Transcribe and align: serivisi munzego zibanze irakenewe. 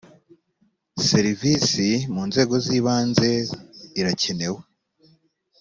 serivisi 1.09 1.87
munzego 2.13 2.55
zibanze 2.65 3.29
irakenewe. 3.99 4.59